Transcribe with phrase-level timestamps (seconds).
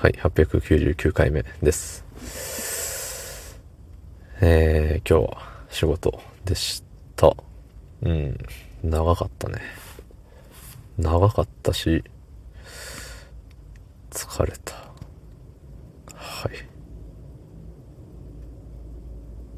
[0.00, 2.06] はい、899回目です。
[4.40, 6.82] えー、今日は仕事でし
[7.16, 7.36] た。
[8.00, 8.38] うん、
[8.82, 9.60] 長かったね。
[10.96, 12.02] 長かったし、
[14.10, 14.74] 疲れた。
[16.14, 16.52] はい。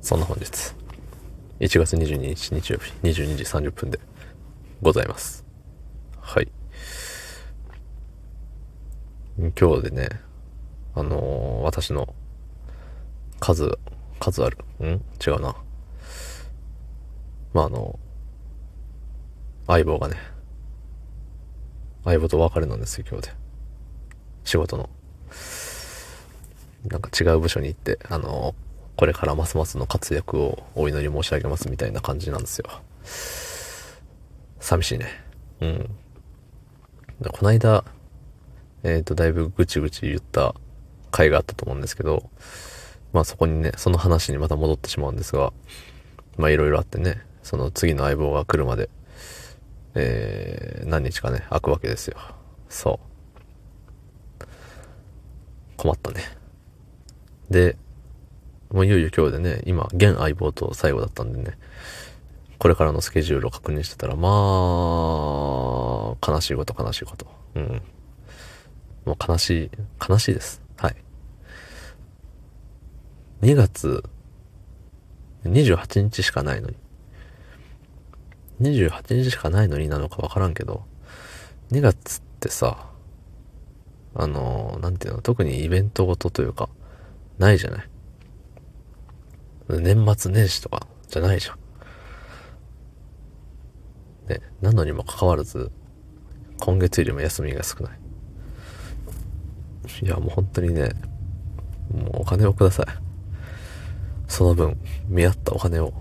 [0.01, 0.47] そんな本日、
[1.61, 4.01] 1月22日日曜日22時30分で
[4.81, 5.45] ございます。
[6.21, 6.49] はい。
[9.39, 10.32] 今日でね、
[10.95, 12.15] あのー私の
[13.41, 13.79] 数、
[14.21, 14.59] 数ある。
[14.81, 14.87] ん？
[15.25, 15.57] 違うな。
[17.55, 17.99] まあ、あの、
[19.67, 20.17] 相棒がね、
[22.05, 23.35] 相棒と別れなんですよ、今日で。
[24.45, 24.91] 仕事の。
[26.89, 28.55] なんか違う部署に行って、あの
[28.97, 32.67] これからますますの活躍をお祈り申し上げますみたいな感じなんですよ。
[34.61, 35.07] 寂しいね。
[35.61, 35.91] うん。
[37.31, 37.85] こないだ、
[38.83, 40.55] えっ、と、だいぶぐちぐち言った
[41.13, 42.29] 回があったと思うんですけど、
[43.13, 45.53] まあそこにね、その話にまた戻ってしまうんですが、
[46.37, 48.91] まあいろいろあってね、その次の相棒が来るまで、
[49.95, 52.17] えー、何日かね、空くわけですよ。
[52.69, 52.99] そ
[54.41, 54.45] う。
[55.77, 56.23] 困ったね。
[57.51, 57.77] で、
[58.71, 61.59] もういよいよ今日でね、今、現相棒と最後だったんでね、
[62.59, 64.33] これからのスケジュールを確認してたら、まあ、
[66.27, 67.27] 悲しいこと悲しいこと。
[67.57, 67.83] うん。
[69.05, 69.71] もう悲しい、
[70.09, 70.63] 悲しいです。
[70.77, 70.97] はい。
[73.43, 74.05] 2月
[75.45, 76.77] 28日しかないのに。
[78.61, 80.85] 28日しかないのになのかわからんけど、
[81.73, 82.89] 2月ってさ、
[84.15, 86.69] あの、なんていうの、特にイベントごとというか、
[87.39, 87.89] ないじゃない？
[89.69, 91.59] 年末年始とかじゃないじゃん。
[94.29, 95.73] ね、なのにもかかわらず、
[96.61, 97.99] 今月よりも休みが少ない。
[100.03, 100.91] いや、もう本当にね、
[101.93, 102.87] もうお金をください。
[104.33, 105.93] その分、見合ったお金を、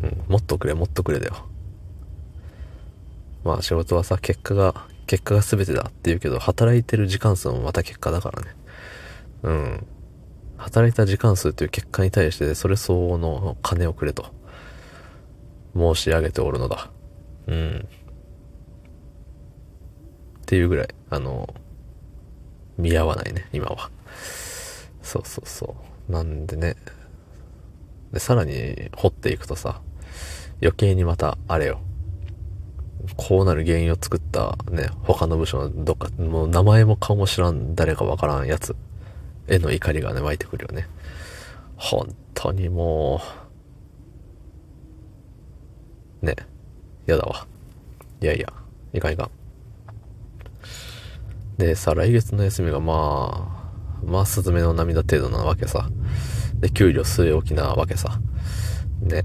[0.00, 1.48] うん、もっとくれ、もっとくれだよ。
[3.42, 8.48] まあ仕事はさ、結果が、結果が全てだって言うけど、働いてる時間数もまた結果だからね。
[9.42, 9.86] うん。
[10.58, 14.26] 働いた時間数という結果に対して、それ相応の金をくれと、
[15.74, 16.88] 申し上げておるのだ。
[17.48, 17.88] うん。
[20.40, 21.52] っていうぐらい、あの、
[22.78, 23.90] 見合わないね、今は。
[25.02, 25.74] そうそうそ
[26.08, 26.12] う。
[26.12, 26.76] なんでね。
[28.12, 29.80] で、さらに掘っていくとさ、
[30.60, 31.80] 余計にまた、あれよ。
[33.16, 38.76] こうなる原因を作ったね、他の部署のどっか、もう名前も顔も知らん誰かわからんやつ
[39.48, 40.88] への怒りがね、湧いてくるよね。
[41.76, 43.20] 本当にも
[46.22, 46.36] う、ね、
[47.06, 47.46] やだわ。
[48.20, 48.52] いやいや、
[48.92, 49.30] いかんいかん。
[51.58, 53.62] でさ、来月の休みがま
[54.02, 55.88] あ、まあ、スズメの涙程度なわけさ。
[56.62, 58.20] で、給料据え置きなわけさ。
[59.02, 59.24] ね。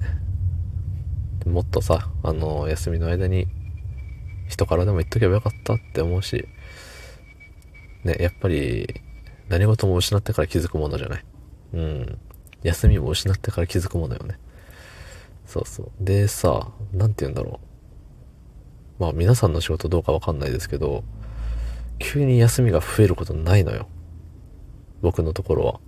[1.45, 3.47] もっとさ、あの、休みの間に、
[4.49, 6.47] 人からでも言っとけばよかったって思うし、
[8.03, 9.01] ね、やっぱり、
[9.49, 11.25] 何事も失ってから気づくものじゃない。
[11.73, 12.17] うん。
[12.63, 14.39] 休みも失ってから気づくものよね。
[15.45, 15.91] そうそう。
[16.01, 17.59] でさ、なんて言うんだろ
[18.99, 19.03] う。
[19.03, 21.03] まあ皆さんの仕事どうかわかんないですけど、
[21.99, 23.87] 急に休みが増えることないのよ。
[25.01, 25.79] 僕のところは。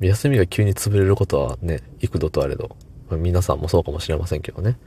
[0.00, 2.76] 休みが急に潰れることはね、幾度とあれど、
[3.10, 4.78] まあ皆さんもそうかもしれませんけどね。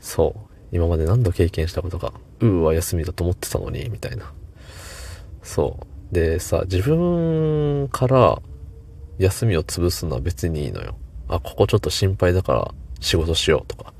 [0.00, 0.48] そう。
[0.70, 4.32] 今まで何度経験したことか、うーは休みだと思ってたのに、みたいな。
[5.42, 5.78] そ
[6.12, 6.14] う。
[6.14, 8.40] でさ、自分から
[9.18, 10.96] 休みを潰すのは別にいいのよ。
[11.28, 13.92] あ、ここちょっと心配だから仕事しようとか、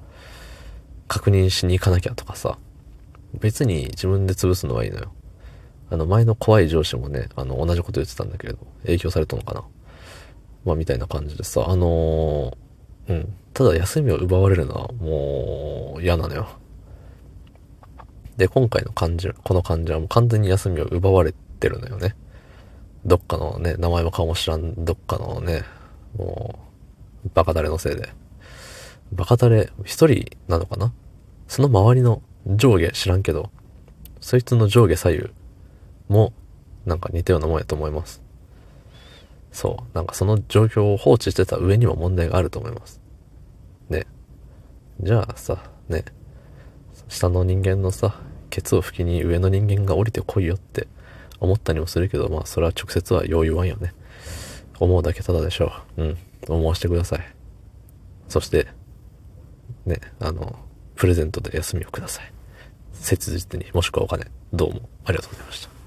[1.06, 2.58] 確認しに行かなきゃとかさ、
[3.34, 5.12] 別に自分で潰すのはいいのよ。
[5.90, 9.64] あの、前の怖い上司もね、あの、同じこと言ってたんだけれど、影響されたのかな。
[10.68, 13.34] まあ、みたいな感じでさ、あのーうん。
[13.54, 16.46] ただ休みを奪われるのはもう嫌なのよ。
[18.36, 22.14] で、今回の患者、この患者はもう完全に休みを奪われてるのよね。
[23.04, 25.62] どっかのね、名前も顔も知らん、どっかのね、
[26.16, 26.58] も
[27.24, 28.10] う、バカタレのせいで。
[29.12, 30.92] バカタレ、一人なのかな？
[31.48, 33.50] その周りの上下知らんけど、
[34.20, 35.30] そいつの上下左右
[36.08, 36.32] も、
[36.84, 38.22] なんか似たようなもんやと思います。
[39.52, 39.96] そう。
[39.96, 43.00] なんかその状況を放置してた上にも問題があると思います。
[43.88, 44.06] ね。
[45.00, 46.04] じゃあさ、ね。
[47.08, 50.88] 下の人間のさ、ケツを拭きに上の人間が降りてこいよって
[51.40, 53.94] 思ったりもするけど、まあそれは直接はよう言わんよね。
[54.78, 56.02] 思うだけただでしょう。
[56.02, 56.18] うん。
[56.48, 57.20] 思わしてください。
[58.28, 58.68] そして、
[59.86, 60.58] ね、あの、
[60.94, 62.32] プレゼントで休みをください。
[62.92, 65.77] 切実に、もしくはお金、どうもありがとうございました。